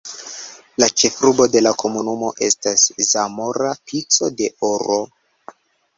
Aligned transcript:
La 0.83 0.87
ĉefurbo 1.01 1.45
de 1.57 1.61
la 1.65 1.73
komunumo 1.83 2.31
estas 2.49 2.87
Zamora 3.11 3.71
Pico 3.93 4.35
de 4.41 4.53
Oro. 4.75 4.99